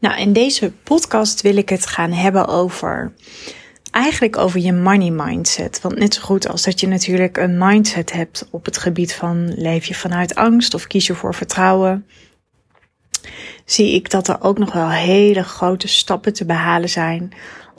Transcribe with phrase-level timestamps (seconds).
[0.00, 3.12] Nou, in deze podcast wil ik het gaan hebben over
[3.90, 5.80] eigenlijk over je money mindset.
[5.80, 9.54] Want net zo goed als dat je natuurlijk een mindset hebt op het gebied van
[9.54, 12.06] leef je vanuit angst of kies je voor vertrouwen,
[13.64, 17.32] zie ik dat er ook nog wel hele grote stappen te behalen zijn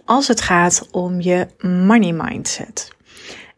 [0.06, 2.92] als het gaat om je money mindset.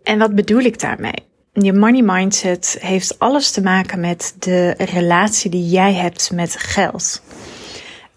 [0.04, 1.26] En wat bedoel ik daarmee?
[1.54, 7.22] Je money mindset heeft alles te maken met de relatie die jij hebt met geld.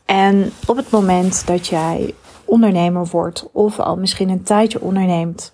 [0.06, 5.52] En op het moment dat jij ondernemer wordt of al misschien een tijdje onderneemt,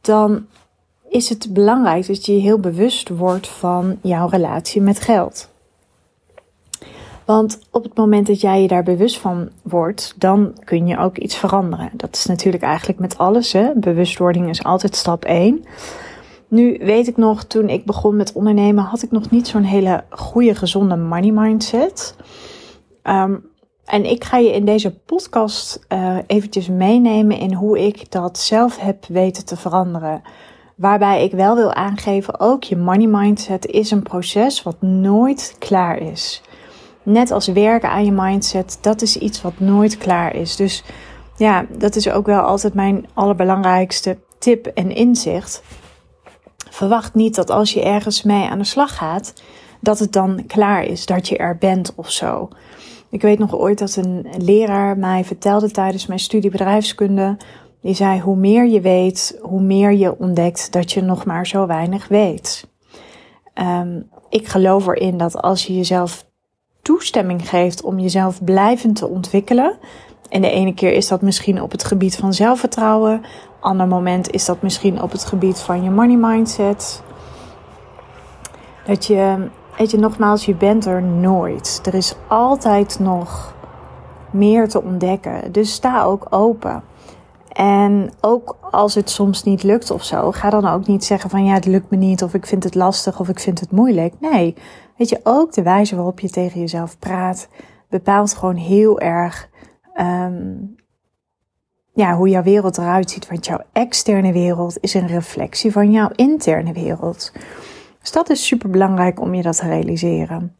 [0.00, 0.46] dan
[1.08, 5.52] is het belangrijk dat je heel bewust wordt van jouw relatie met geld.
[7.24, 11.18] Want op het moment dat jij je daar bewust van wordt, dan kun je ook
[11.18, 11.90] iets veranderen.
[11.92, 13.52] Dat is natuurlijk eigenlijk met alles.
[13.52, 13.70] Hè?
[13.74, 15.64] Bewustwording is altijd stap 1.
[16.48, 20.04] Nu weet ik nog, toen ik begon met ondernemen, had ik nog niet zo'n hele
[20.10, 22.16] goede, gezonde money mindset.
[23.04, 23.44] Um,
[23.84, 28.78] en ik ga je in deze podcast uh, eventjes meenemen in hoe ik dat zelf
[28.78, 30.22] heb weten te veranderen.
[30.74, 35.98] Waarbij ik wel wil aangeven, ook je money mindset is een proces wat nooit klaar
[35.98, 36.42] is.
[37.02, 40.56] Net als werken aan je mindset, dat is iets wat nooit klaar is.
[40.56, 40.84] Dus
[41.36, 45.62] ja, dat is ook wel altijd mijn allerbelangrijkste tip en inzicht.
[46.70, 49.32] Verwacht niet dat als je ergens mee aan de slag gaat,
[49.80, 52.48] dat het dan klaar is, dat je er bent of zo.
[53.14, 57.36] Ik weet nog ooit dat een leraar mij vertelde tijdens mijn studie bedrijfskunde.
[57.80, 61.66] Die zei: Hoe meer je weet, hoe meer je ontdekt dat je nog maar zo
[61.66, 62.68] weinig weet.
[63.54, 66.26] Um, ik geloof erin dat als je jezelf
[66.82, 69.78] toestemming geeft om jezelf blijvend te ontwikkelen.
[70.28, 73.22] En de ene keer is dat misschien op het gebied van zelfvertrouwen.
[73.60, 77.02] Ander moment is dat misschien op het gebied van je money mindset.
[78.86, 79.48] Dat je
[79.78, 81.80] Weet je, nogmaals, je bent er nooit.
[81.84, 83.54] Er is altijd nog
[84.30, 85.52] meer te ontdekken.
[85.52, 86.82] Dus sta ook open.
[87.48, 91.44] En ook als het soms niet lukt of zo, ga dan ook niet zeggen van
[91.44, 94.14] ja, het lukt me niet of ik vind het lastig of ik vind het moeilijk.
[94.20, 94.54] Nee,
[94.96, 97.48] weet je, ook de wijze waarop je tegen jezelf praat
[97.88, 99.48] bepaalt gewoon heel erg
[100.00, 100.76] um,
[101.92, 103.28] ja, hoe jouw wereld eruit ziet.
[103.28, 107.32] Want jouw externe wereld is een reflectie van jouw interne wereld.
[108.04, 110.56] Dus dat is super belangrijk om je dat te realiseren.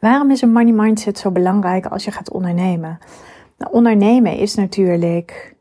[0.00, 2.98] Waarom is een money mindset zo belangrijk als je gaat ondernemen?
[3.58, 5.56] Nou, ondernemen is natuurlijk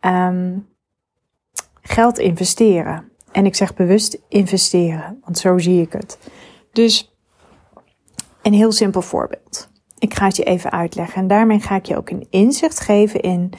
[0.00, 0.68] um,
[1.82, 3.12] geld investeren.
[3.32, 6.18] En ik zeg bewust investeren, want zo zie ik het.
[6.72, 7.14] Dus
[8.42, 9.70] een heel simpel voorbeeld.
[9.98, 13.20] Ik ga het je even uitleggen en daarmee ga ik je ook een inzicht geven
[13.20, 13.52] in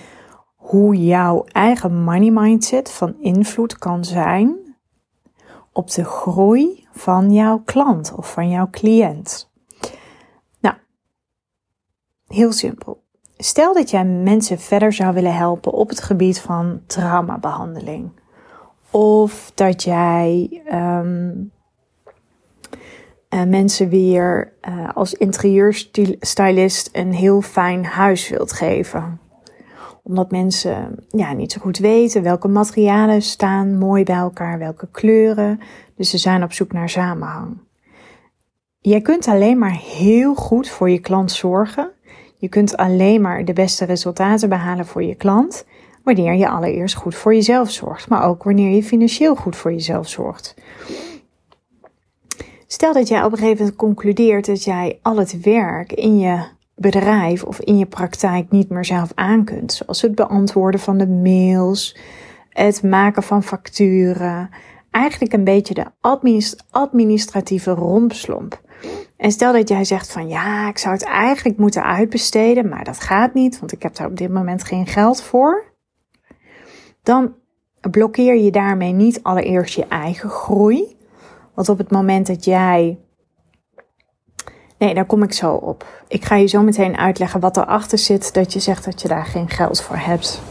[0.56, 4.69] hoe jouw eigen money mindset van invloed kan zijn
[5.74, 9.52] op de groei van jouw klant of van jouw cliënt.
[10.60, 10.76] Nou,
[12.28, 13.04] heel simpel.
[13.38, 18.12] Stel dat jij mensen verder zou willen helpen op het gebied van traumabehandeling.
[18.92, 21.52] Of dat jij um,
[23.30, 29.20] uh, mensen weer uh, als interieurstylist een heel fijn huis wilt geven
[30.10, 35.60] omdat mensen ja, niet zo goed weten welke materialen staan mooi bij elkaar, welke kleuren.
[35.96, 37.58] Dus ze zijn op zoek naar samenhang.
[38.80, 41.92] Jij kunt alleen maar heel goed voor je klant zorgen.
[42.38, 45.66] Je kunt alleen maar de beste resultaten behalen voor je klant
[46.04, 50.08] wanneer je allereerst goed voor jezelf zorgt, maar ook wanneer je financieel goed voor jezelf
[50.08, 50.56] zorgt.
[52.68, 56.58] Stel dat jij op een gegeven moment concludeert dat jij al het werk in je
[56.80, 59.74] bedrijf of in je praktijk niet meer zelf aan kunt.
[59.74, 61.98] Zoals het beantwoorden van de mails,
[62.50, 64.50] het maken van facturen.
[64.92, 65.86] Eigenlijk een beetje de
[66.72, 68.62] administratieve rompslomp.
[69.18, 73.00] En stel dat jij zegt van ja, ik zou het eigenlijk moeten uitbesteden, maar dat
[73.00, 75.74] gaat niet, want ik heb daar op dit moment geen geld voor.
[77.04, 77.34] Dan
[77.92, 80.98] blokkeer je daarmee niet allereerst je eigen groei.
[81.54, 83.00] Want op het moment dat jij
[84.80, 86.04] Nee, daar kom ik zo op.
[86.08, 89.26] Ik ga je zo meteen uitleggen wat erachter zit dat je zegt dat je daar
[89.26, 90.42] geen geld voor hebt.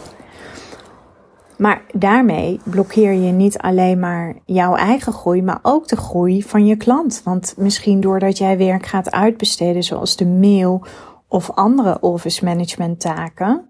[1.57, 6.65] Maar daarmee blokkeer je niet alleen maar jouw eigen groei, maar ook de groei van
[6.65, 7.21] je klant.
[7.23, 10.85] Want misschien doordat jij werk gaat uitbesteden, zoals de mail
[11.27, 13.69] of andere office management taken,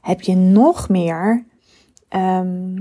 [0.00, 1.46] heb je nog meer
[2.08, 2.74] ehm,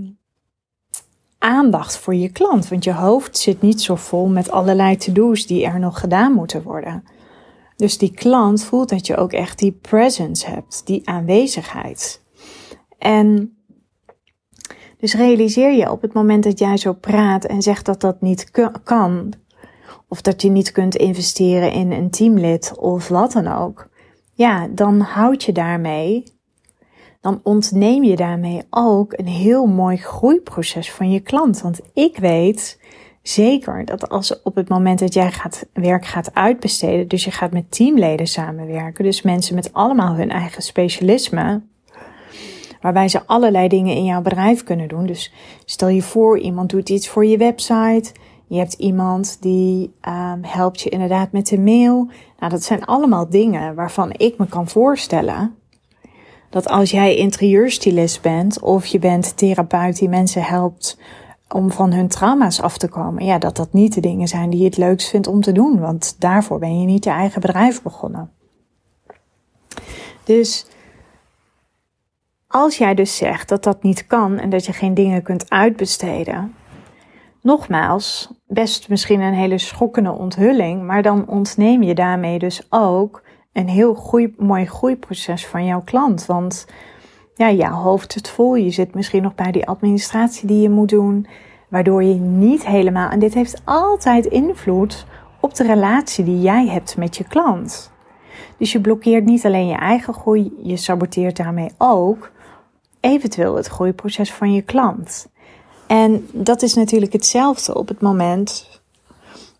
[1.46, 2.68] aandacht voor je klant.
[2.68, 6.64] Want je hoofd zit niet zo vol met allerlei to-do's die er nog gedaan moeten
[6.64, 7.04] worden.
[7.76, 12.22] Dus die klant voelt dat je ook echt die presence hebt, die aanwezigheid.
[12.98, 13.58] En
[14.98, 18.52] dus realiseer je op het moment dat jij zo praat en zegt dat dat niet
[18.84, 19.34] kan,
[20.08, 23.90] of dat je niet kunt investeren in een teamlid of wat dan ook,
[24.34, 26.24] ja, dan houd je daarmee,
[27.25, 31.62] dan ontneem je daarmee ook een heel mooi groeiproces van je klant.
[31.62, 32.80] Want ik weet
[33.22, 37.51] zeker dat als op het moment dat jij gaat, werk gaat uitbesteden, dus je gaat
[37.51, 41.62] met teamleden samenwerken, dus mensen met allemaal hun eigen specialisme,
[42.81, 45.06] waarbij ze allerlei dingen in jouw bedrijf kunnen doen.
[45.06, 45.33] Dus
[45.66, 48.12] stel je voor, iemand doet iets voor je website.
[48.48, 52.10] Je hebt iemand die um, helpt je inderdaad met de mail.
[52.39, 55.56] Nou, dat zijn allemaal dingen waarvan ik me kan voorstellen
[56.56, 60.98] dat als jij interieurstylist bent of je bent therapeut die mensen helpt
[61.50, 64.60] om van hun trauma's af te komen, ja, dat dat niet de dingen zijn die
[64.60, 67.81] je het leukst vindt om te doen, want daarvoor ben je niet je eigen bedrijf
[67.81, 68.31] begonnen.
[70.24, 70.66] Dus
[72.48, 76.56] als jij dus zegt dat dat niet kan en dat je geen dingen kunt uitbesteden,
[77.42, 83.24] nogmaals, best misschien een hele schokkende onthulling, maar dan ontneem je daarmee dus ook
[83.56, 86.25] een heel groei, mooi groeiproces van jouw klant.
[86.25, 86.66] Want
[87.36, 88.56] ja, jouw hoofd zit vol.
[88.56, 91.28] Je zit misschien nog bij die administratie die je moet doen,
[91.69, 93.10] waardoor je niet helemaal.
[93.10, 95.06] En dit heeft altijd invloed
[95.40, 97.92] op de relatie die jij hebt met je klant.
[98.57, 102.31] Dus je blokkeert niet alleen je eigen groei, je saboteert daarmee ook
[103.00, 105.28] eventueel het groeiproces van je klant.
[105.88, 108.81] En dat is natuurlijk hetzelfde op het moment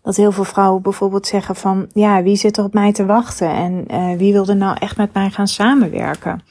[0.06, 3.50] dat heel veel vrouwen bijvoorbeeld zeggen van ja, wie zit er op mij te wachten
[3.50, 6.42] en uh, wie wil er nou echt met mij gaan samenwerken?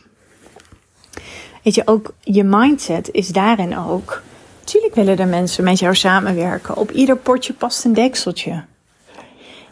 [1.63, 4.21] Weet je, ook je mindset is daarin ook.
[4.63, 6.77] Tuurlijk willen er mensen met jou samenwerken.
[6.77, 8.63] Op ieder potje past een dekseltje.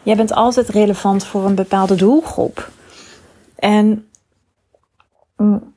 [0.02, 2.70] Jij bent altijd relevant voor een bepaalde doelgroep.
[3.54, 4.08] En
[5.36, 5.74] mm,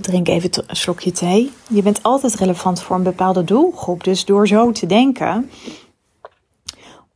[0.00, 1.52] drink even een slokje thee.
[1.68, 4.04] Je bent altijd relevant voor een bepaalde doelgroep.
[4.04, 5.50] Dus door zo te denken,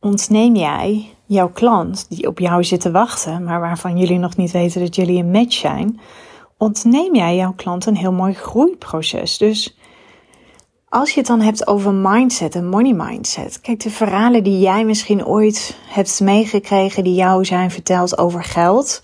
[0.03, 4.51] ontneem jij jouw klant die op jou zit te wachten, maar waarvan jullie nog niet
[4.51, 5.99] weten dat jullie een match zijn,
[6.57, 9.37] ontneem jij jouw klant een heel mooi groeiproces.
[9.37, 9.77] Dus
[10.89, 13.61] als je het dan hebt over mindset, een money mindset.
[13.61, 19.03] Kijk, de verhalen die jij misschien ooit hebt meegekregen, die jou zijn verteld over geld.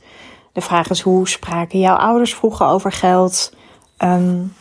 [0.54, 3.54] De vraag is, hoe spraken jouw ouders vroeger over geld?
[4.04, 4.54] Um,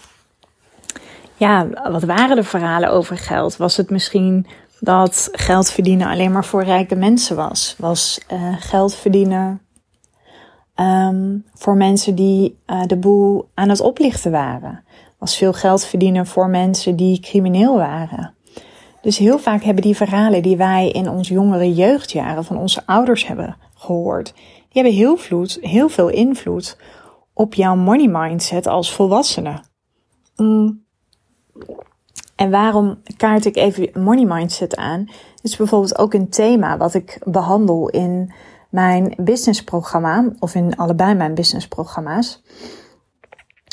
[1.37, 3.56] ja, wat waren de verhalen over geld?
[3.56, 4.46] Was het misschien
[4.81, 7.75] dat geld verdienen alleen maar voor rijke mensen was?
[7.79, 9.61] Was uh, geld verdienen
[10.77, 14.85] um, voor mensen die uh, de boel aan het oplichten waren?
[15.19, 18.35] Was veel geld verdienen voor mensen die crimineel waren?
[19.01, 23.27] Dus heel vaak hebben die verhalen die wij in onze jongere jeugdjaren van onze ouders
[23.27, 24.35] hebben gehoord,
[24.69, 25.19] die hebben heel,
[25.61, 26.77] heel veel invloed
[27.33, 29.63] op jouw money mindset als volwassene.
[30.37, 30.85] Mm.
[32.38, 35.08] En waarom kaart ik even money mindset aan?
[35.43, 38.32] is bijvoorbeeld ook een thema wat ik behandel in
[38.69, 42.43] mijn businessprogramma of in allebei mijn businessprogramma's.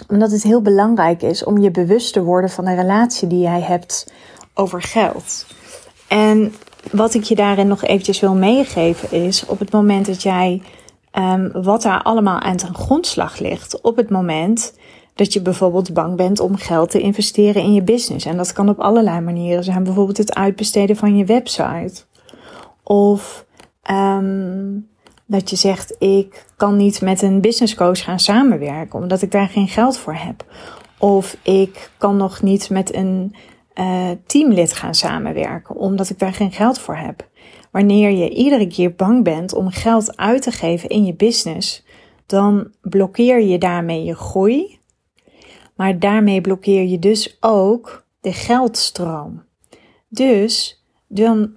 [0.07, 3.61] Omdat het heel belangrijk is om je bewust te worden van de relatie die jij
[3.61, 4.13] hebt
[4.53, 5.45] over geld.
[6.07, 6.53] En
[6.91, 10.61] wat ik je daarin nog eventjes wil meegeven is op het moment dat jij
[11.13, 14.73] um, wat daar allemaal aan ten grondslag ligt, op het moment
[15.15, 18.25] dat je bijvoorbeeld bang bent om geld te investeren in je business.
[18.25, 19.83] En dat kan op allerlei manieren zijn.
[19.83, 22.03] Bijvoorbeeld het uitbesteden van je website.
[22.83, 23.45] Of
[23.91, 24.87] um,
[25.25, 29.47] dat je zegt, ik kan niet met een business coach gaan samenwerken, omdat ik daar
[29.47, 30.45] geen geld voor heb.
[30.97, 33.35] Of ik kan nog niet met een
[33.79, 37.27] uh, teamlid gaan samenwerken, omdat ik daar geen geld voor heb.
[37.71, 41.85] Wanneer je iedere keer bang bent om geld uit te geven in je business,
[42.25, 44.74] dan blokkeer je daarmee je groei
[45.75, 49.43] maar daarmee blokkeer je dus ook de geldstroom.
[50.07, 51.53] Dus dan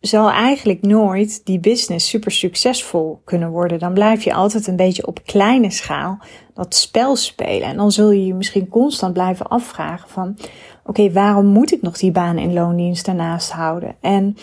[0.00, 3.78] zal eigenlijk nooit die business super succesvol kunnen worden.
[3.78, 6.18] Dan blijf je altijd een beetje op kleine schaal
[6.54, 7.68] dat spel spelen.
[7.68, 10.38] En dan zul je je misschien constant blijven afvragen van...
[10.84, 13.96] oké, waarom moet ik nog die baan in loondienst daarnaast houden?
[14.00, 14.36] En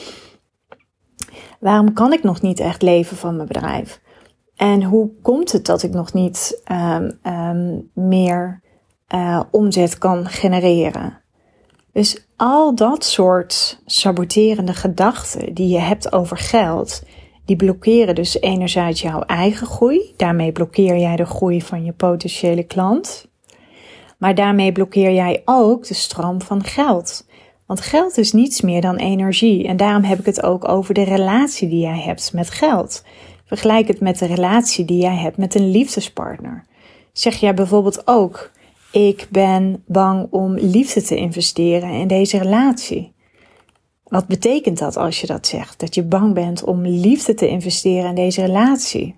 [1.59, 4.01] waarom kan ik nog niet echt leven van mijn bedrijf?
[4.55, 8.61] En hoe komt het dat ik nog niet um, um, meer
[9.15, 11.21] uh, omzet kan genereren.
[11.91, 17.03] Dus al dat soort saboterende gedachten die je hebt over geld,
[17.45, 20.13] Die blokkeren dus enerzijds jouw eigen groei.
[20.17, 23.27] Daarmee blokkeer jij de groei van je potentiële klant.
[24.17, 27.27] Maar daarmee blokkeer jij ook de stroom van geld.
[27.65, 29.67] Want geld is niets meer dan energie.
[29.67, 33.03] En daarom heb ik het ook over de relatie die jij hebt met geld.
[33.45, 36.65] Vergelijk het met de relatie die jij hebt met een liefdespartner.
[37.13, 38.51] Zeg jij bijvoorbeeld ook:
[38.93, 43.13] Ik ben bang om liefde te investeren in deze relatie.
[44.03, 45.79] Wat betekent dat als je dat zegt?
[45.79, 49.15] Dat je bang bent om liefde te investeren in deze relatie.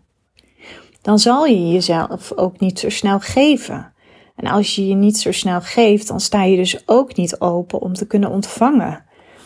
[1.01, 3.94] Dan zal je jezelf ook niet zo snel geven.
[4.36, 7.82] En als je je niet zo snel geeft, dan sta je dus ook niet open
[7.82, 9.05] om te kunnen ontvangen.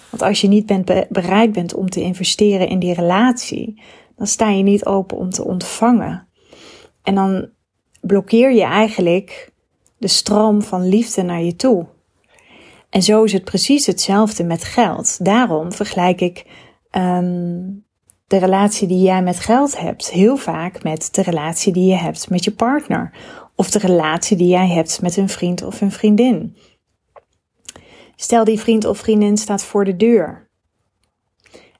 [0.09, 3.81] Want als je niet bent bereid bent om te investeren in die relatie,
[4.15, 6.27] dan sta je niet open om te ontvangen.
[7.03, 7.49] En dan
[8.01, 9.51] blokkeer je eigenlijk
[9.99, 11.85] de stroom van liefde naar je toe.
[12.89, 15.25] En zo is het precies hetzelfde met geld.
[15.25, 16.45] Daarom vergelijk ik
[16.91, 17.85] um,
[18.27, 22.29] de relatie die jij met geld hebt heel vaak met de relatie die je hebt
[22.29, 23.13] met je partner.
[23.55, 26.55] Of de relatie die jij hebt met een vriend of een vriendin.
[28.15, 30.49] Stel die vriend of vriendin staat voor de deur.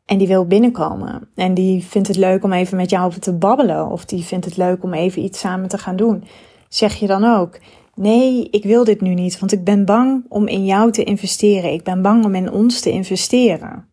[0.05, 1.29] En die wil binnenkomen.
[1.35, 3.87] En die vindt het leuk om even met jou te babbelen.
[3.87, 6.23] Of die vindt het leuk om even iets samen te gaan doen.
[6.69, 7.59] Zeg je dan ook:
[7.99, 11.73] Nee, ik wil dit nu niet, want ik ben bang om in jou te investeren.
[11.73, 13.89] Ik ben bang om in ons te investeren.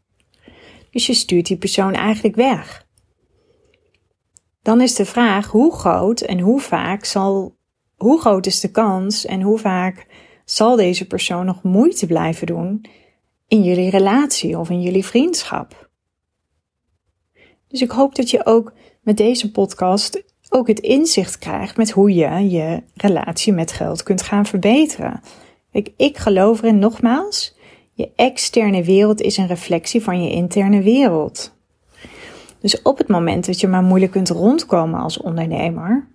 [0.91, 2.87] Dus je stuurt die persoon eigenlijk weg.
[4.63, 7.57] Dan is de vraag: hoe groot en hoe vaak zal.
[7.97, 10.07] Hoe groot is de kans en hoe vaak
[10.45, 12.85] zal deze persoon nog moeite blijven doen
[13.49, 15.91] in jullie relatie of in jullie vriendschap?
[17.69, 18.73] Dus ik hoop dat je ook
[19.03, 24.23] met deze podcast ook het inzicht krijgt met hoe je je relatie met geld kunt
[24.23, 25.21] gaan verbeteren.
[25.73, 27.57] Ik, ik geloof erin nogmaals,
[27.93, 31.55] je externe wereld is een reflectie van je interne wereld.
[32.61, 36.07] Dus op het moment dat je maar moeilijk kunt rondkomen als ondernemer,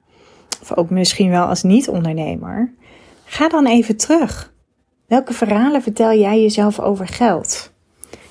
[0.62, 2.74] of ook misschien wel als niet-ondernemer,
[3.26, 4.54] ga dan even terug.
[5.08, 7.72] Welke verhalen vertel jij jezelf over geld?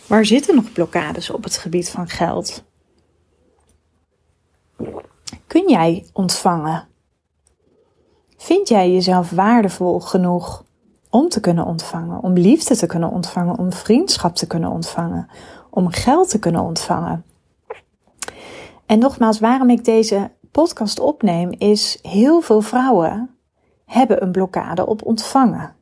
[0.07, 2.65] Waar zitten nog blokkades op het gebied van geld?
[5.51, 6.89] Kun jij ontvangen?
[8.37, 10.65] Vind jij jezelf waardevol genoeg
[11.09, 15.29] om te kunnen ontvangen, om liefde te kunnen ontvangen, om vriendschap te kunnen ontvangen,
[15.71, 17.25] om geld te kunnen ontvangen?
[18.87, 23.31] En nogmaals, waarom ik deze podcast opneem, is heel veel vrouwen
[23.85, 25.75] hebben een blokkade op ontvangen.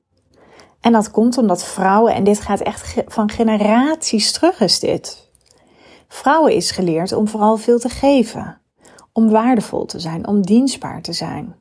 [0.80, 5.30] En dat komt omdat vrouwen, en dit gaat echt van generaties terug is dit.
[6.08, 8.57] Vrouwen is geleerd om vooral veel te geven
[9.18, 11.54] om waardevol te zijn, om dienstbaar te zijn.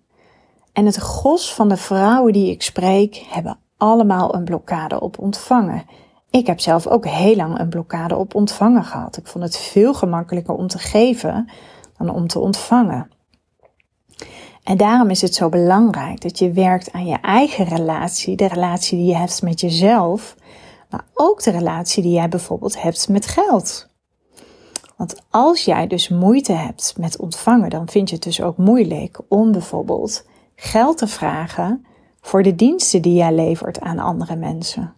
[0.74, 5.86] En het gros van de vrouwen die ik spreek hebben allemaal een blokkade op ontvangen.
[6.30, 9.18] Ik heb zelf ook heel lang een blokkade op ontvangen gehad.
[9.18, 11.50] Ik vond het veel gemakkelijker om te geven
[11.98, 13.10] dan om te ontvangen.
[14.64, 18.98] En daarom is het zo belangrijk dat je werkt aan je eigen relatie, de relatie
[18.98, 20.36] die je hebt met jezelf,
[20.90, 23.96] maar ook de relatie die jij bijvoorbeeld hebt met geld.
[24.98, 29.20] Want als jij dus moeite hebt met ontvangen, dan vind je het dus ook moeilijk
[29.28, 30.26] om bijvoorbeeld
[30.56, 31.86] geld te vragen
[32.22, 34.94] voor de diensten die jij levert aan andere mensen.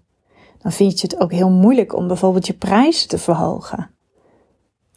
[0.57, 3.91] Dan vind je het ook heel moeilijk om bijvoorbeeld je prijzen te verhogen,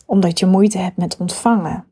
[0.07, 1.85] omdat je moeite hebt met ontvangen.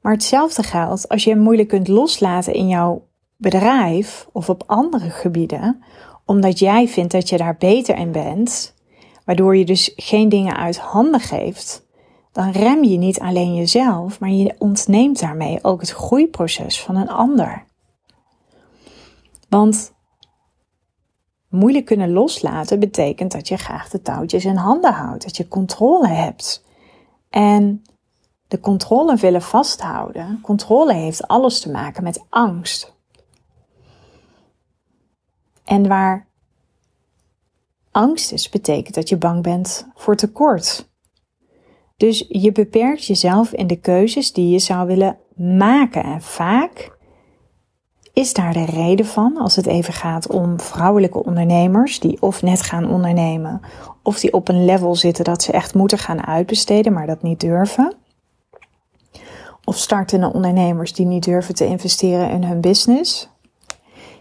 [0.00, 5.82] Maar hetzelfde geldt als je moeilijk kunt loslaten in jouw bedrijf of op andere gebieden,
[6.24, 8.76] omdat jij vindt dat je daar beter in bent
[9.28, 11.86] waardoor je dus geen dingen uit handen geeft,
[12.32, 17.08] dan rem je niet alleen jezelf, maar je ontneemt daarmee ook het groeiproces van een
[17.08, 17.64] ander.
[19.48, 19.92] Want
[21.48, 26.08] moeilijk kunnen loslaten betekent dat je graag de touwtjes in handen houdt, dat je controle
[26.08, 26.64] hebt.
[27.30, 27.82] En
[28.46, 32.94] de controle willen vasthouden, controle heeft alles te maken met angst.
[35.64, 36.27] En waar
[37.90, 40.90] angst is, betekent dat je bang bent voor tekort.
[41.96, 46.04] Dus je beperkt jezelf in de keuzes die je zou willen maken.
[46.04, 46.96] En vaak
[48.12, 52.62] is daar de reden van, als het even gaat om vrouwelijke ondernemers die of net
[52.62, 53.60] gaan ondernemen,
[54.02, 57.40] of die op een level zitten dat ze echt moeten gaan uitbesteden, maar dat niet
[57.40, 57.94] durven.
[59.64, 63.28] Of startende ondernemers die niet durven te investeren in hun business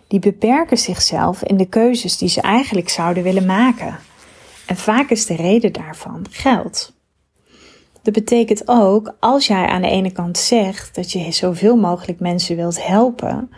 [0.07, 3.99] die beperken zichzelf in de keuzes die ze eigenlijk zouden willen maken.
[4.65, 6.95] En vaak is de reden daarvan geld.
[8.01, 12.55] Dat betekent ook, als jij aan de ene kant zegt dat je zoveel mogelijk mensen
[12.55, 13.49] wilt helpen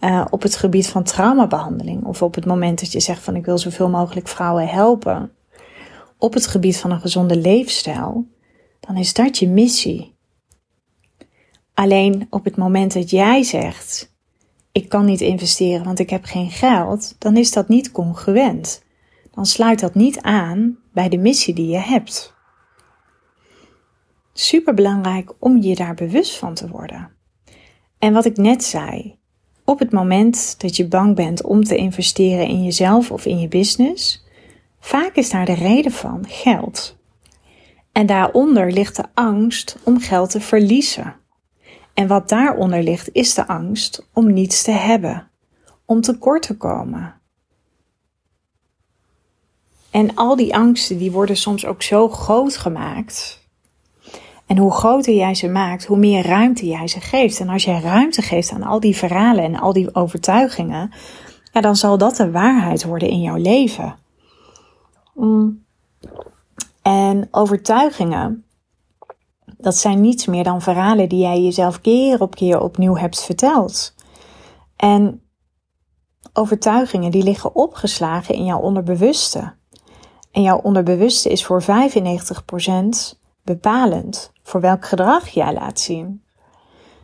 [0.00, 3.44] uh, op het gebied van traumabehandeling, of op het moment dat je zegt van ik
[3.44, 5.32] wil zoveel mogelijk vrouwen helpen
[6.18, 8.26] op het gebied van een gezonde leefstijl,
[8.80, 10.16] dan is dat je missie.
[11.74, 14.16] Alleen op het moment dat jij zegt:
[14.78, 18.84] Ik kan niet investeren, want ik heb geen geld, dan is dat niet congruent.
[19.34, 22.34] Dan sluit dat niet aan bij de missie die je hebt.
[24.32, 27.10] Super belangrijk om je daar bewust van te worden.
[27.98, 29.18] En wat ik net zei,
[29.64, 33.48] op het moment dat je bang bent om te investeren in jezelf of in je
[33.48, 34.24] business,
[34.80, 36.98] vaak is daar de reden van geld.
[37.92, 41.16] En daaronder ligt de angst om geld te verliezen.
[41.98, 45.28] En wat daaronder ligt is de angst om niets te hebben,
[45.84, 47.14] om tekort te komen.
[49.90, 53.46] En al die angsten die worden soms ook zo groot gemaakt.
[54.46, 57.40] En hoe groter jij ze maakt, hoe meer ruimte jij ze geeft.
[57.40, 60.92] En als jij ruimte geeft aan al die verhalen en al die overtuigingen,
[61.52, 63.98] dan zal dat de waarheid worden in jouw leven.
[65.14, 65.64] Mm.
[66.82, 68.44] En overtuigingen,
[69.58, 73.94] dat zijn niets meer dan verhalen die jij jezelf keer op keer opnieuw hebt verteld.
[74.76, 75.22] En
[76.32, 79.54] overtuigingen die liggen opgeslagen in jouw onderbewuste.
[80.32, 81.66] En jouw onderbewuste is voor 95%
[83.42, 86.22] bepalend voor welk gedrag jij laat zien.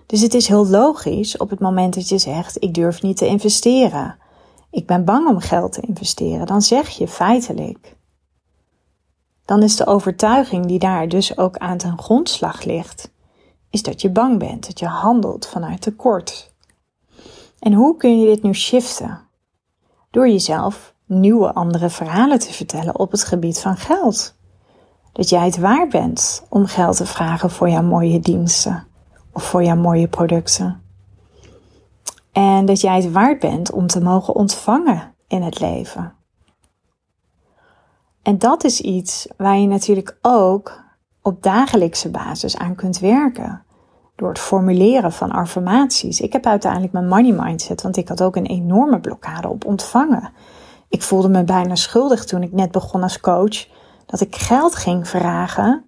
[0.07, 3.27] Dus het is heel logisch op het moment dat je zegt: Ik durf niet te
[3.27, 4.17] investeren.
[4.71, 6.47] Ik ben bang om geld te investeren.
[6.47, 7.97] Dan zeg je feitelijk
[9.45, 13.11] dan is de overtuiging die daar dus ook aan ten grondslag ligt,
[13.71, 16.55] is dat je bang bent, dat je handelt vanuit tekort.
[17.59, 19.21] En hoe kun je dit nu shiften?
[20.11, 24.35] Door jezelf nieuwe andere verhalen te vertellen op het gebied van geld.
[25.13, 28.87] Dat jij het waard bent om geld te vragen voor jouw mooie diensten
[29.33, 30.83] of voor jouw mooie producten.
[32.33, 36.15] En dat jij het waard bent om te mogen ontvangen in het leven.
[38.25, 40.83] En dat is iets waar je natuurlijk ook
[41.23, 43.63] op dagelijkse basis aan kunt werken.
[44.17, 46.21] Door het formuleren van affirmaties.
[46.21, 50.33] Ik heb uiteindelijk mijn money mindset, want ik had ook een enorme blokkade op ontvangen.
[50.89, 53.67] Ik voelde me bijna schuldig toen ik net begon als coach,
[54.07, 55.85] dat ik geld ging vragen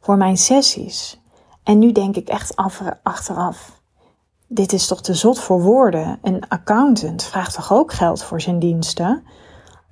[0.00, 1.20] voor mijn sessies.
[1.62, 3.82] En nu denk ik echt af, achteraf,
[4.48, 6.18] dit is toch te zot voor woorden.
[6.22, 9.22] Een accountant vraagt toch ook geld voor zijn diensten?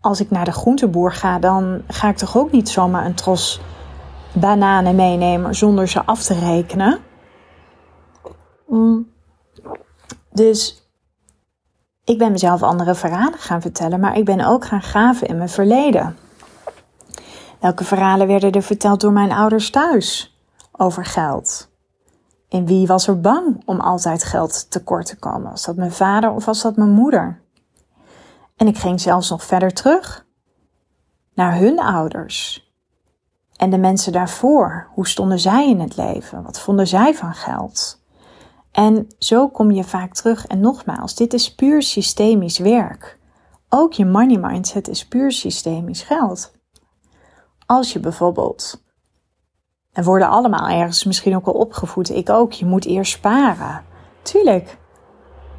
[0.02, 3.60] Als ik naar de groenteboer ga, dan ga ik toch ook niet zomaar een tros
[4.32, 6.98] bananen meenemen zonder ze af te rekenen.
[8.66, 9.10] Mm.
[10.32, 10.88] Dus
[12.04, 15.48] ik ben mezelf andere verhalen gaan vertellen, maar ik ben ook gaan graven in mijn
[15.48, 16.16] verleden.
[17.60, 20.38] Welke verhalen werden er verteld door mijn ouders thuis
[20.72, 21.70] over geld?
[22.48, 25.50] En wie was er bang om altijd geld tekort te komen?
[25.50, 27.41] Was dat mijn vader of was dat mijn moeder?
[28.62, 30.26] En ik ging zelfs nog verder terug
[31.34, 32.70] naar hun ouders.
[33.56, 36.42] En de mensen daarvoor, hoe stonden zij in het leven?
[36.42, 38.02] Wat vonden zij van geld?
[38.72, 40.46] En zo kom je vaak terug.
[40.46, 43.18] En nogmaals, dit is puur systemisch werk.
[43.68, 46.52] Ook je money mindset is puur systemisch geld.
[47.66, 48.84] Als je bijvoorbeeld,
[49.92, 53.84] en worden allemaal ergens misschien ook al opgevoed, ik ook, je moet eerst sparen.
[54.22, 54.78] Tuurlijk,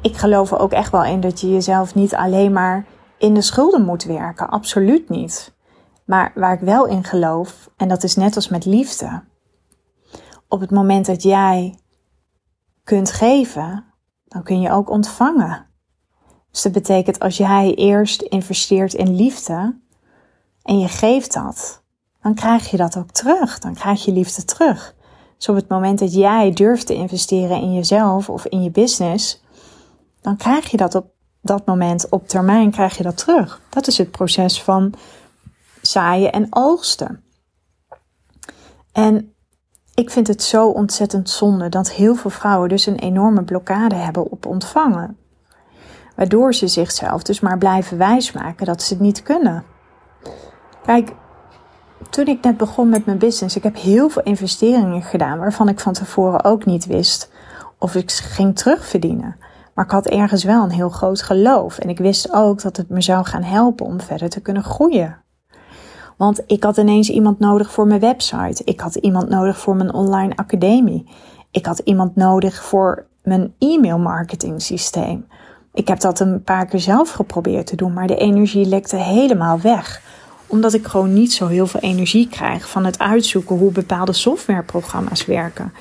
[0.02, 2.84] ik geloof er ook echt wel in dat je jezelf niet alleen maar
[3.24, 4.48] in de schulden moet werken.
[4.48, 5.54] Absoluut niet.
[6.04, 9.22] Maar waar ik wel in geloof, en dat is net als met liefde.
[10.48, 11.78] Op het moment dat jij
[12.82, 13.84] kunt geven,
[14.24, 15.66] dan kun je ook ontvangen.
[16.50, 19.78] Dus dat betekent als jij eerst investeert in liefde
[20.62, 21.82] en je geeft dat,
[22.20, 23.58] dan krijg je dat ook terug.
[23.58, 24.94] Dan krijg je liefde terug.
[25.36, 29.42] Dus op het moment dat jij durft te investeren in jezelf of in je business,
[30.20, 31.13] dan krijg je dat op
[31.44, 33.60] dat moment op termijn krijg je dat terug.
[33.68, 34.94] Dat is het proces van
[35.80, 37.24] zaaien en oogsten.
[38.92, 39.34] En
[39.94, 44.30] ik vind het zo ontzettend zonde dat heel veel vrouwen dus een enorme blokkade hebben
[44.30, 45.16] op ontvangen.
[46.16, 49.64] Waardoor ze zichzelf dus maar blijven wijsmaken dat ze het niet kunnen.
[50.84, 51.12] Kijk,
[52.10, 55.80] toen ik net begon met mijn business, ik heb heel veel investeringen gedaan waarvan ik
[55.80, 57.30] van tevoren ook niet wist
[57.78, 59.36] of ik ging terugverdienen.
[59.74, 61.78] Maar ik had ergens wel een heel groot geloof.
[61.78, 65.16] En ik wist ook dat het me zou gaan helpen om verder te kunnen groeien.
[66.16, 68.62] Want ik had ineens iemand nodig voor mijn website.
[68.64, 71.08] Ik had iemand nodig voor mijn online academie.
[71.50, 75.26] Ik had iemand nodig voor mijn e-mail marketing systeem.
[75.74, 79.60] Ik heb dat een paar keer zelf geprobeerd te doen, maar de energie lekte helemaal
[79.60, 80.02] weg.
[80.46, 85.26] Omdat ik gewoon niet zo heel veel energie krijg van het uitzoeken hoe bepaalde softwareprogramma's
[85.26, 85.72] werken.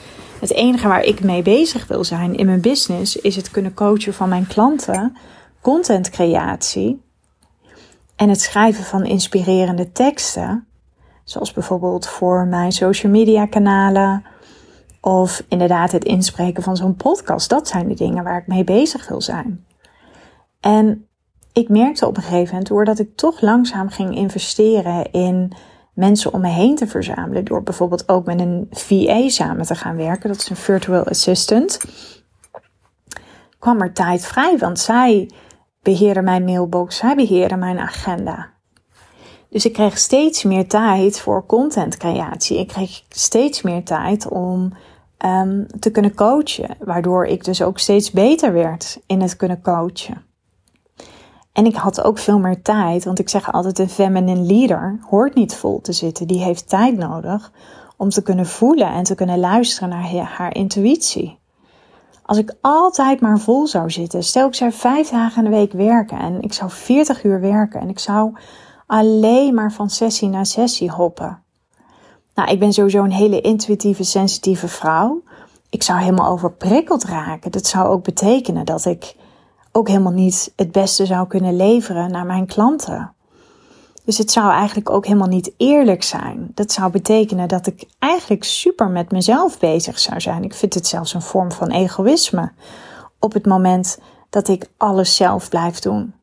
[0.43, 4.13] Het enige waar ik mee bezig wil zijn in mijn business is het kunnen coachen
[4.13, 5.17] van mijn klanten,
[5.61, 7.01] contentcreatie
[8.15, 10.67] en het schrijven van inspirerende teksten,
[11.23, 14.25] Zoals bijvoorbeeld voor mijn social media kanalen.
[15.01, 17.49] Of inderdaad het inspreken van zo'n podcast.
[17.49, 19.65] Dat zijn de dingen waar ik mee bezig wil zijn.
[20.59, 21.07] En
[21.53, 25.53] ik merkte op een gegeven moment, doordat ik toch langzaam ging investeren in
[25.93, 27.45] mensen om me heen te verzamelen.
[27.45, 30.29] Door bijvoorbeeld ook met een VA samen te gaan werken.
[30.29, 31.79] Dat is een virtual assistant.
[33.59, 35.29] Kwam er tijd vrij, want zij
[35.81, 38.51] beheerden mijn mailbox, zij beheerden mijn agenda.
[39.49, 42.59] Dus ik kreeg steeds meer tijd voor contentcreatie.
[42.59, 44.73] Ik kreeg steeds meer tijd om
[45.25, 50.32] um, te kunnen coachen, waardoor ik dus ook steeds beter werd in het kunnen coachen.
[51.53, 55.35] En ik had ook veel meer tijd, want ik zeg altijd: een feminine leader hoort
[55.35, 56.27] niet vol te zitten.
[56.27, 57.51] Die heeft tijd nodig
[57.97, 61.41] om te kunnen voelen en te kunnen luisteren naar haar intuïtie.
[62.25, 65.71] Als ik altijd maar vol zou zitten, stel ik zou vijf dagen in de week
[65.71, 68.33] werken en ik zou 40 uur werken en ik zou
[68.87, 71.43] alleen maar van sessie naar sessie hoppen.
[72.35, 75.21] Nou, ik ben sowieso een hele intuïtieve, sensitieve vrouw.
[75.69, 77.51] Ik zou helemaal overprikkeld raken.
[77.51, 79.15] Dat zou ook betekenen dat ik
[79.75, 83.13] ook helemaal niet het beste zou kunnen leveren naar mijn klanten.
[84.05, 86.51] Dus het zou eigenlijk ook helemaal niet eerlijk zijn.
[86.53, 90.43] Dat zou betekenen dat ik eigenlijk super met mezelf bezig zou zijn.
[90.43, 92.51] Ik vind het zelfs een vorm van egoïsme.
[93.19, 96.13] Op het moment dat ik alles zelf blijf doen.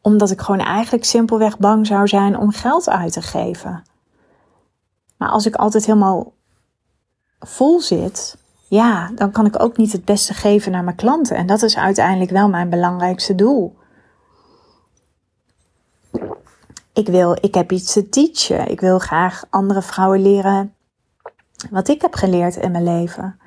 [0.00, 3.82] Omdat ik gewoon eigenlijk simpelweg bang zou zijn om geld uit te geven.
[5.16, 6.32] Maar als ik altijd helemaal
[7.40, 8.36] vol zit,
[8.68, 11.36] ja, dan kan ik ook niet het beste geven naar mijn klanten.
[11.36, 13.76] En dat is uiteindelijk wel mijn belangrijkste doel.
[16.92, 18.70] Ik wil, ik heb iets te teachen.
[18.70, 20.74] Ik wil graag andere vrouwen leren
[21.70, 23.38] wat ik heb geleerd in mijn leven.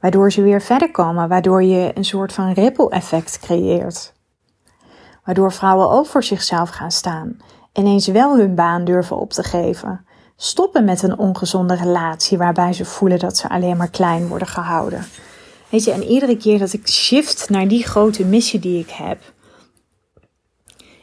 [0.00, 4.12] Waardoor ze weer verder komen, waardoor je een soort van ripple effect creëert.
[5.24, 7.36] Waardoor vrouwen ook voor zichzelf gaan staan.
[7.72, 10.05] Ineens wel hun baan durven op te geven
[10.36, 15.06] stoppen met een ongezonde relatie waarbij ze voelen dat ze alleen maar klein worden gehouden.
[15.68, 19.18] Weet je, en iedere keer dat ik shift naar die grote missie die ik heb,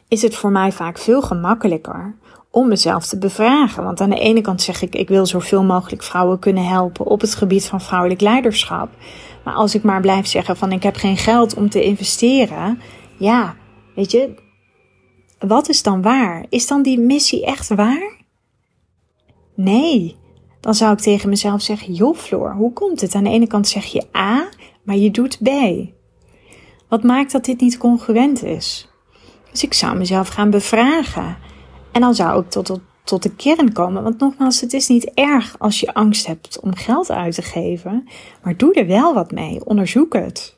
[0.08, 2.14] is het voor mij vaak veel gemakkelijker
[2.50, 3.84] om mezelf te bevragen.
[3.84, 7.20] Want aan de ene kant zeg ik, ik wil zoveel mogelijk vrouwen kunnen helpen op
[7.20, 8.88] het gebied van vrouwelijk leiderschap.
[9.44, 12.80] Maar als ik maar blijf zeggen van ik heb geen geld om te investeren,
[13.18, 13.54] ja,
[13.94, 14.34] weet je,
[15.38, 16.46] wat is dan waar?
[16.48, 18.23] Is dan die missie echt waar?
[19.54, 20.16] Nee,
[20.60, 23.14] dan zou ik tegen mezelf zeggen: Joh, Floor, hoe komt het?
[23.14, 24.48] Aan de ene kant zeg je A,
[24.82, 25.48] maar je doet B.
[26.88, 28.88] Wat maakt dat dit niet congruent is?
[29.50, 31.36] Dus ik zou mezelf gaan bevragen.
[31.92, 34.02] En dan zou ik tot, tot, de kern komen.
[34.02, 38.08] Want nogmaals, het is niet erg als je angst hebt om geld uit te geven.
[38.42, 39.64] Maar doe er wel wat mee.
[39.64, 40.56] Onderzoek het.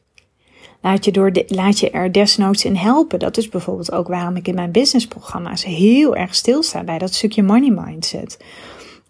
[0.80, 3.18] Laat je, door de, laat je er desnoods in helpen.
[3.18, 7.42] Dat is bijvoorbeeld ook waarom ik in mijn businessprogramma's heel erg stilsta bij dat stukje
[7.42, 8.38] money mindset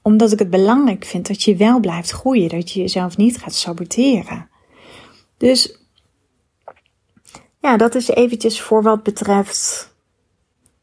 [0.06, 3.54] omdat ik het belangrijk vind dat je wel blijft groeien, dat je jezelf niet gaat
[3.54, 4.48] saboteren.
[5.36, 5.78] Dus
[7.60, 9.94] ja, dat is eventjes voor wat betreft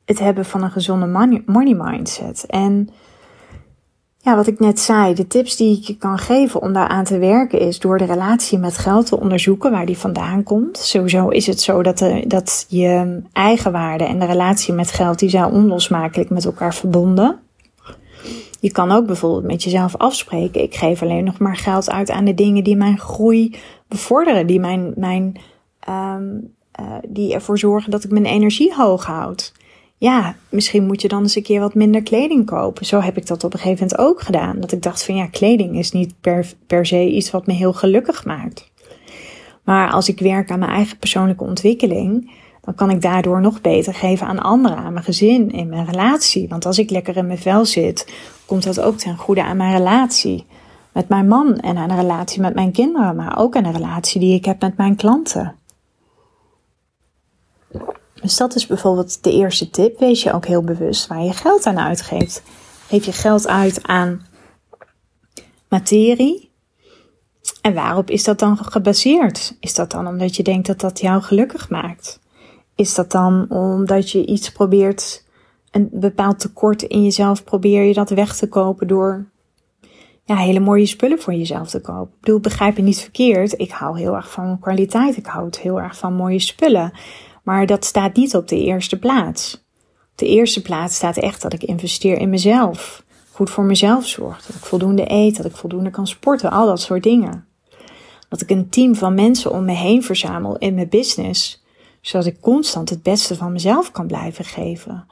[0.05, 1.05] het hebben van een gezonde
[1.45, 2.45] money, mindset.
[2.45, 2.89] En
[4.17, 7.17] ja, wat ik net zei, de tips die ik je kan geven om daaraan te
[7.17, 10.77] werken is door de relatie met geld te onderzoeken waar die vandaan komt.
[10.77, 15.29] Sowieso is het zo dat, de, dat je eigenwaarde en de relatie met geld, die
[15.29, 17.42] zijn onlosmakelijk met elkaar verbonden.
[18.63, 22.25] Je kan ook bijvoorbeeld met jezelf afspreken: ik geef alleen nog maar geld uit aan
[22.25, 23.55] de dingen die mijn groei
[23.87, 25.39] bevorderen, die, mijn, mijn,
[25.89, 29.53] um, uh, die ervoor zorgen dat ik mijn energie hoog houd.
[29.97, 32.85] Ja, misschien moet je dan eens een keer wat minder kleding kopen.
[32.85, 34.59] Zo heb ik dat op een gegeven moment ook gedaan.
[34.59, 37.73] Dat ik dacht van ja, kleding is niet per, per se iets wat me heel
[37.73, 38.71] gelukkig maakt.
[39.63, 43.93] Maar als ik werk aan mijn eigen persoonlijke ontwikkeling, dan kan ik daardoor nog beter
[43.93, 46.47] geven aan anderen, aan mijn gezin, in mijn relatie.
[46.47, 48.13] Want als ik lekker in mijn vel zit,
[48.53, 50.45] komt dat ook ten goede aan mijn relatie
[50.91, 54.19] met mijn man en aan de relatie met mijn kinderen, maar ook aan de relatie
[54.19, 55.55] die ik heb met mijn klanten.
[58.21, 59.99] Dus dat is bijvoorbeeld de eerste tip.
[59.99, 62.41] Wees je ook heel bewust waar je geld aan uitgeeft.
[62.87, 64.25] Geef je geld uit aan
[65.69, 66.51] materie.
[67.61, 69.57] En waarop is dat dan gebaseerd?
[69.59, 72.19] Is dat dan omdat je denkt dat dat jou gelukkig maakt?
[72.75, 75.22] Is dat dan omdat je iets probeert,
[75.73, 79.25] een bepaald tekort in jezelf, probeer je dat weg te kopen door
[80.25, 82.13] ja, hele mooie spullen voor jezelf te kopen?
[82.13, 83.59] Ik bedoel, begrijp je niet verkeerd.
[83.59, 85.17] Ik hou heel erg van kwaliteit.
[85.17, 86.91] Ik hou heel erg van mooie spullen.
[87.43, 89.65] Maar dat staat niet op de eerste plaats.
[90.11, 93.03] Op de eerste plaats staat echt dat ik investeer in mezelf.
[93.31, 94.45] Goed voor mezelf zorg.
[94.45, 95.37] Dat ik voldoende eet.
[95.37, 96.51] Dat ik voldoende kan sporten.
[96.51, 97.45] Al dat soort dingen.
[98.29, 101.63] Dat ik een team van mensen om me heen verzamel in mijn business
[102.03, 105.07] zodat ik constant het beste van mezelf kan blijven geven,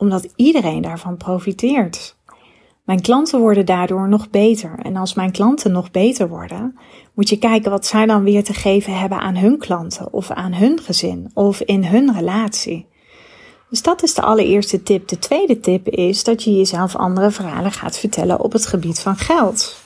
[0.00, 2.16] omdat iedereen daarvan profiteert.
[2.84, 4.78] Mijn klanten worden daardoor nog beter.
[4.82, 6.78] En als mijn klanten nog beter worden,
[7.14, 10.54] moet je kijken wat zij dan weer te geven hebben aan hun klanten of aan
[10.54, 12.86] hun gezin of in hun relatie.
[13.70, 15.08] Dus dat is de allereerste tip.
[15.08, 19.16] De tweede tip is dat je jezelf andere verhalen gaat vertellen op het gebied van
[19.16, 19.76] geld.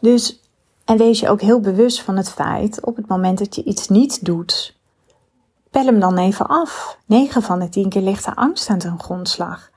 [0.00, 0.40] Dus,
[0.84, 3.88] en wees je ook heel bewust van het feit op het moment dat je iets
[3.88, 4.75] niet doet,
[5.76, 6.98] pel hem dan even af.
[7.06, 9.70] 9 van de 10 keer ligt er angst aan ten grondslag.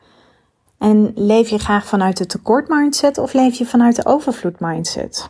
[0.77, 5.29] En leef je graag vanuit de tekort mindset of leef je vanuit de overvloed mindset?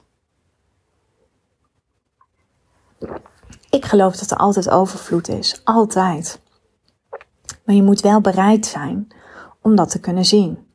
[3.69, 6.41] Ik geloof dat er altijd overvloed is, altijd.
[7.63, 9.07] Maar je moet wel bereid zijn
[9.61, 10.67] om dat te kunnen zien.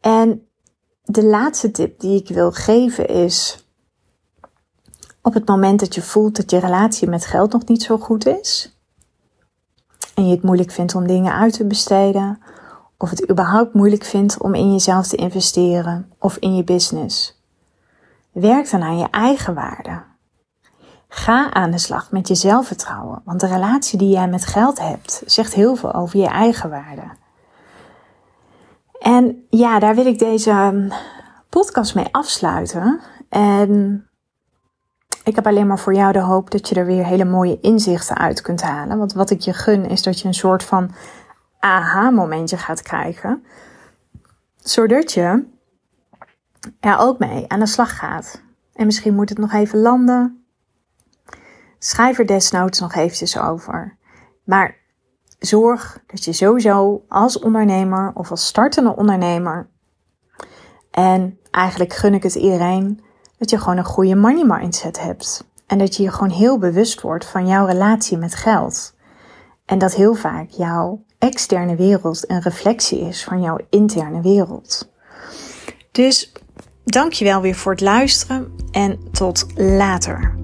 [0.00, 0.48] En
[1.02, 3.64] de laatste tip die ik wil geven is:
[5.22, 8.26] op het moment dat je voelt dat je relatie met geld nog niet zo goed
[8.26, 8.78] is,
[10.14, 12.38] en je het moeilijk vindt om dingen uit te besteden,
[12.98, 17.42] of het überhaupt moeilijk vindt om in jezelf te investeren of in je business,
[18.32, 20.02] werk dan aan je eigen waarde.
[21.08, 25.22] Ga aan de slag met je zelfvertrouwen, want de relatie die jij met geld hebt
[25.26, 27.02] zegt heel veel over je eigen waarde.
[29.00, 30.92] En ja, daar wil ik deze um,
[31.48, 33.00] podcast mee afsluiten.
[33.28, 34.04] En
[35.30, 38.16] ik heb alleen maar voor jou de hoop dat je er weer hele mooie inzichten
[38.16, 38.98] uit kunt halen.
[38.98, 40.90] Want wat ik je gun is dat je een soort van
[41.58, 43.44] aha-momentje gaat krijgen.
[44.56, 45.44] Zodat je
[46.80, 48.42] er ook mee aan de slag gaat.
[48.72, 50.44] En misschien moet het nog even landen.
[51.78, 53.96] Schrijf er desnoods nog eventjes over.
[54.44, 54.76] Maar
[55.38, 59.68] zorg dat je sowieso als ondernemer of als startende ondernemer.
[60.90, 63.00] En eigenlijk gun ik het iedereen
[63.40, 65.44] dat je gewoon een goede money mindset hebt.
[65.66, 68.94] En dat je je gewoon heel bewust wordt van jouw relatie met geld.
[69.64, 74.92] En dat heel vaak jouw externe wereld een reflectie is van jouw interne wereld.
[75.92, 76.32] Dus
[76.84, 80.34] dankjewel weer voor het luisteren en tot later.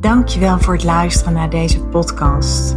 [0.00, 2.76] Dankjewel voor het luisteren naar deze podcast.